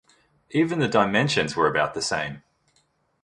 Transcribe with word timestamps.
Even 0.49 0.79
the 0.79 0.87
dimensions 0.87 1.55
were 1.55 1.67
about 1.67 1.93
the 1.93 2.01
same. 2.01 2.41